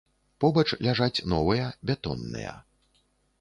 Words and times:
Побач 0.43 0.63
ляжаць 0.87 1.23
новыя 1.33 1.67
бетонныя. 1.91 2.57